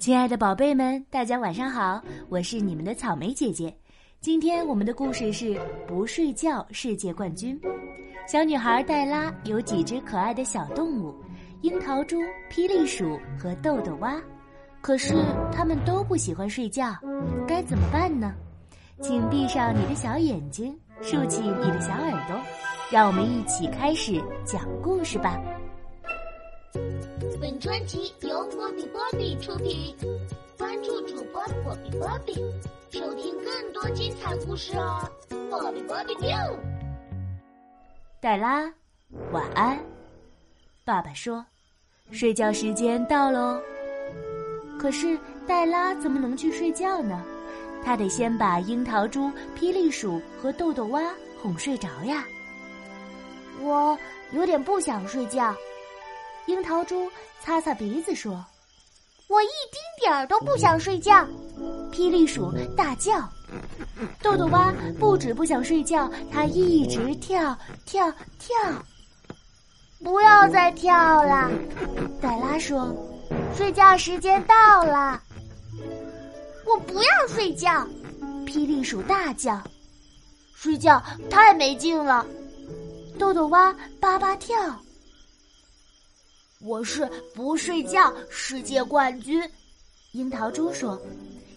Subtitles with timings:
[0.00, 3.70] 亲爱的宝贝们，大家晚上好，我是你们的草莓姐姐。
[4.18, 7.60] 今天我们的故事是不睡觉世界冠军。
[8.26, 11.14] 小女孩黛拉有几只可爱的小动物：
[11.60, 12.18] 樱桃猪、
[12.50, 14.18] 霹雳鼠和豆豆蛙。
[14.80, 15.14] 可是
[15.52, 16.96] 它们都不喜欢睡觉，
[17.46, 18.32] 该怎么办呢？
[19.02, 22.40] 请闭上你的小眼睛，竖起你的小耳朵，
[22.90, 25.38] 让我们一起开始讲故事吧。
[26.72, 29.94] 本专辑由波比波比出品，
[30.56, 32.34] 关注主播波比波比，
[32.90, 35.10] 收听更多精彩故事哦！
[35.50, 36.28] 波比波比丢。
[38.20, 38.72] 黛拉，
[39.32, 39.78] 晚安。
[40.84, 41.44] 爸爸说
[42.12, 43.60] ：“睡觉时间到喽。”
[44.78, 47.22] 可是黛拉怎么能去睡觉呢？
[47.84, 51.02] 她得先把樱桃猪、霹雳鼠和豆豆蛙
[51.42, 52.24] 哄睡着呀。
[53.60, 53.98] 我
[54.32, 55.54] 有点不想睡觉。
[56.46, 57.08] 樱桃猪
[57.40, 58.44] 擦擦鼻子说
[59.28, 61.26] ：“我一丁点儿都不想睡觉。”
[61.92, 63.28] 霹雳鼠大叫
[64.22, 68.56] ：“豆豆蛙不止不想睡觉，它一直跳跳跳。”
[70.02, 71.50] 不要再跳了，
[72.22, 72.94] 黛拉说
[73.54, 75.22] ：“睡觉时间到了。”
[76.66, 77.86] 我不要睡觉，
[78.46, 79.60] 霹雳鼠大叫
[80.56, 82.24] ：“睡觉太没劲了。”
[83.18, 84.56] 豆豆蛙叭叭跳。
[86.62, 89.42] 我是不睡觉世界冠军，
[90.12, 91.00] 樱桃猪说：“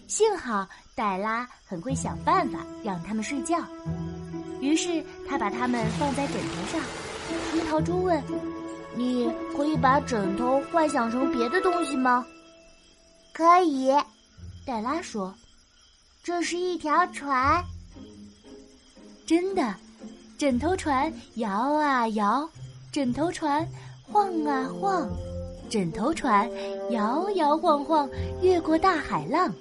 [0.08, 3.58] 幸好黛拉很会想办法让他们睡觉。”
[4.62, 6.80] 于是他把它们放在枕头上。
[7.54, 8.22] 樱桃猪问
[8.96, 12.24] ：“你可以把枕头幻想成别的东西吗
[13.34, 13.92] ？”“可以。”
[14.64, 15.34] 黛拉说
[16.24, 17.62] ：“这是一条船。”
[19.26, 19.74] 真的，
[20.38, 22.48] 枕头船摇啊摇，
[22.90, 23.68] 枕头船。
[24.12, 25.08] 晃啊晃，
[25.70, 26.48] 枕头船
[26.90, 28.08] 摇摇晃晃，
[28.42, 29.52] 越过大海浪。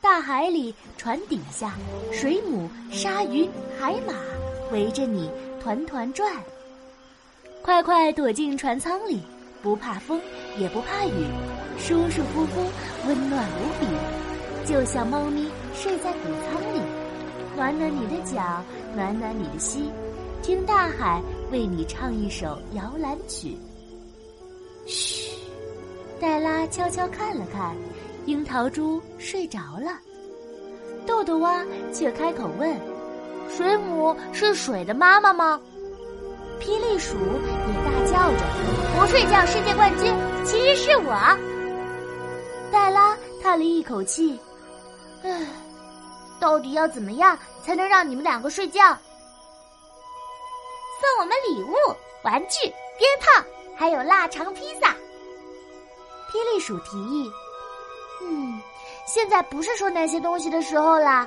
[0.00, 1.74] 大海里，船底下，
[2.12, 4.14] 水母、鲨鱼、海马
[4.72, 5.30] 围着你
[5.62, 6.32] 团团转。
[7.62, 9.20] 快快躲进船舱里，
[9.62, 10.20] 不怕风，
[10.58, 11.26] 也不怕雨，
[11.78, 12.66] 舒舒服服，
[13.06, 16.80] 温暖无比，就像猫咪睡在谷仓里，
[17.56, 18.64] 暖暖你的脚，
[18.96, 19.90] 暖暖你的心。
[20.42, 23.56] 听大海为你唱一首摇篮曲。
[24.86, 25.30] 嘘，
[26.20, 27.76] 黛拉悄悄看了看，
[28.26, 29.98] 樱桃猪睡着了。
[31.06, 32.74] 豆豆蛙却开口问
[33.54, 35.60] ：“水母是水的妈妈吗？”
[36.60, 38.44] 霹雳鼠也大叫着
[38.98, 40.12] ：“不睡觉世界冠军
[40.44, 41.38] 其实是我。”
[42.72, 44.38] 黛拉叹了一口气
[45.22, 45.46] ：“唉，
[46.40, 48.96] 到底要怎么样才能让你们两个睡觉？”
[51.00, 51.74] 送我们礼物、
[52.22, 53.44] 玩具、鞭炮，
[53.76, 54.88] 还有腊肠披萨。
[56.30, 57.30] 霹雳鼠提议
[58.22, 58.60] ：“嗯，
[59.06, 61.26] 现在不是说那些东西的时候啦。”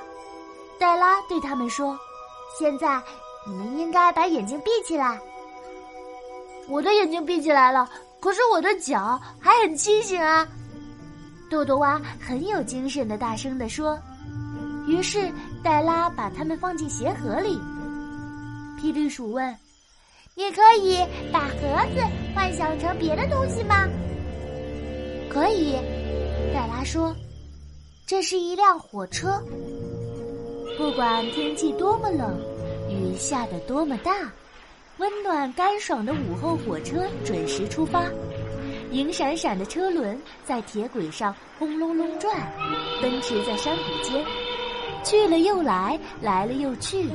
[0.78, 1.98] 黛拉对他们说
[2.58, 3.00] ：“现在
[3.46, 5.20] 你们应该把眼睛闭起来。”
[6.68, 7.88] 我的眼睛闭起来了，
[8.20, 10.46] 可是我的脚还很清醒啊！
[11.50, 13.98] 豆豆蛙很有精神的大声地说。
[14.86, 15.30] 于是
[15.62, 17.60] 黛拉把它们放进鞋盒里。
[18.82, 19.56] 霹雳鼠问
[20.34, 20.98] ：“你可以
[21.32, 21.56] 把盒
[21.94, 22.02] 子
[22.34, 23.86] 幻想成别的东西吗
[25.30, 25.76] ？”“可以。”
[26.52, 27.14] 黛拉说
[28.04, 29.40] ，“这是一辆火车。
[30.76, 32.36] 不管天气多么冷，
[32.90, 34.32] 雨下得多么大，
[34.98, 38.06] 温暖干爽的午后，火车准时出发。
[38.90, 42.52] 银闪闪的车轮在铁轨上轰隆隆转，
[43.00, 44.24] 奔驰在山谷间，
[45.04, 47.06] 去了又来，来了又去。”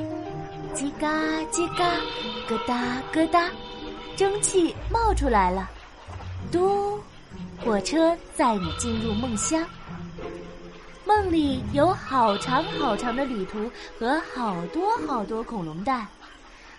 [0.76, 1.08] 叽嘎
[1.52, 1.96] 叽嘎，
[2.48, 3.50] 咯哒咯哒，
[4.16, 5.70] 蒸汽冒出来了。
[6.52, 7.00] 嘟，
[7.64, 9.66] 火车载你进入梦乡。
[11.06, 13.70] 梦里有好长好长的旅途
[14.00, 16.06] 和好多好多恐龙蛋。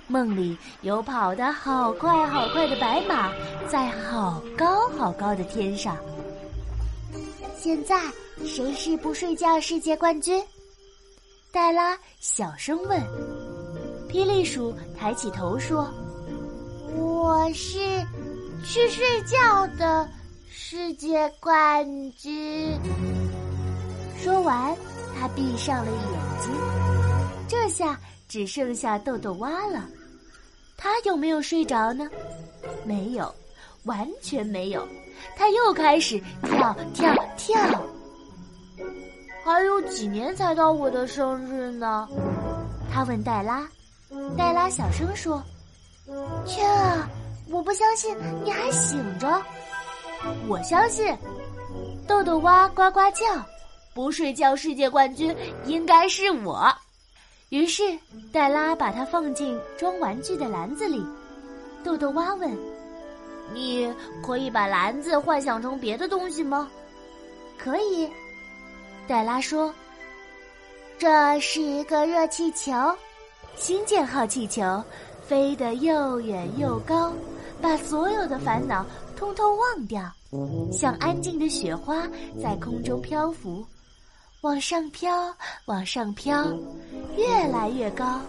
[0.07, 3.31] 梦里有跑得好快好快的白马，
[3.69, 5.97] 在好高好高的天上。
[7.59, 8.01] 现在
[8.45, 10.43] 谁是不睡觉世界冠军？
[11.51, 13.03] 黛拉小声问。
[14.09, 15.89] 霹雳鼠抬起头说
[16.97, 17.79] ：“我是
[18.65, 20.09] 去睡觉的
[20.51, 22.75] 世界冠军。”
[24.19, 24.75] 说完，
[25.19, 26.51] 他闭上了眼睛。
[27.47, 29.87] 这下只剩下豆豆蛙了。
[30.77, 32.09] 他有没有睡着呢？
[32.85, 33.33] 没有，
[33.85, 34.87] 完全没有。
[35.37, 37.61] 他又开始跳跳跳。
[39.45, 42.09] 还有几年才到我的生日呢？
[42.91, 43.69] 他问黛拉。
[44.37, 45.43] 黛拉小声说
[46.47, 47.09] ：“天啊，
[47.51, 49.43] 我不相信你还醒着。”
[50.49, 51.17] 我相信。
[52.07, 53.27] 豆豆蛙呱呱叫，
[53.95, 56.75] 不睡觉世界冠军应该是我。
[57.51, 57.83] 于是
[58.33, 61.05] 黛拉把它放进装玩具的篮子里。
[61.85, 62.51] 豆豆蛙问
[63.53, 66.69] ：“你可以把篮子幻想成别的东西吗
[67.59, 68.11] ？”“可以。”
[69.07, 69.73] 黛拉说
[70.99, 72.73] ：“这是一个热气球，
[73.59, 74.83] 星舰号气球，
[75.27, 77.13] 飞得又远又高，
[77.61, 80.03] 把所有的烦恼通通忘掉。”
[80.71, 82.07] 像安静的雪花
[82.41, 83.65] 在空中漂浮，
[84.43, 85.35] 往上飘，
[85.65, 86.47] 往上飘，
[87.17, 88.21] 越来越高，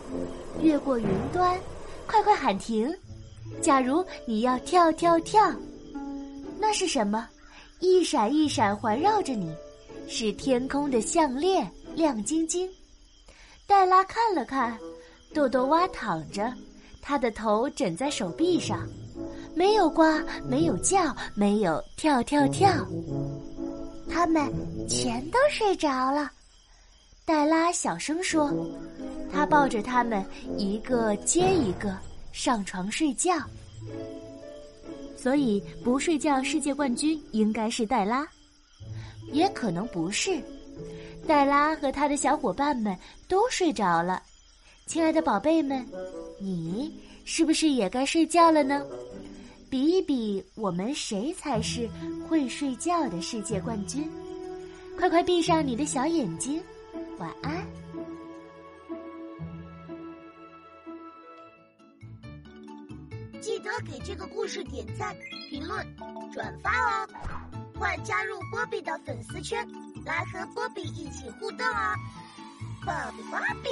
[0.61, 1.57] 越过云端。
[2.07, 2.91] 快快喊停！
[3.61, 5.53] 假如你要跳跳跳，
[6.57, 7.27] 那是什么？
[7.79, 9.53] 一闪一闪环绕着你，
[10.07, 12.67] 是天空的项链，亮晶晶。
[13.67, 14.77] 黛拉看了看，
[15.33, 16.53] 豆豆蛙躺着，
[17.01, 18.87] 他的头枕在手臂上。
[19.55, 20.03] 没有呱，
[20.45, 22.71] 没有叫，没有跳跳跳，
[24.09, 24.51] 他们
[24.87, 26.31] 全都睡着了。
[27.25, 28.51] 黛拉小声说
[29.31, 30.25] ：“她抱着他们
[30.57, 31.95] 一个接一个
[32.31, 33.33] 上床睡觉。”
[35.17, 38.25] 所以，不睡觉世界冠军应该是黛拉，
[39.31, 40.41] 也可能不是。
[41.27, 42.97] 黛拉和他的小伙伴们
[43.27, 44.23] 都睡着了。
[44.89, 45.85] 亲爱的宝贝们，
[46.39, 48.83] 你是不是也该睡觉了呢？
[49.69, 51.87] 比一比，我们谁才是
[52.27, 54.09] 会睡觉的世界冠军？
[54.97, 56.59] 快快闭上你的小眼睛，
[57.19, 57.63] 晚安。
[63.39, 65.15] 记得给这个故事点赞、
[65.51, 65.85] 评论、
[66.33, 67.07] 转发哦！
[67.77, 69.63] 快加入波比的粉丝圈，
[70.03, 71.93] 来和波比一起互动哦！
[72.83, 73.69] 波比波比。